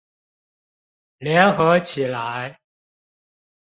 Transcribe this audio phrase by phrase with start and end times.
[1.19, 2.59] 聯合起來！